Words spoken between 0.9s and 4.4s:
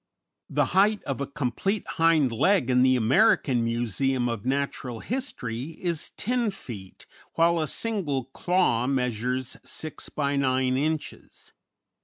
of a complete hind leg in the American Museum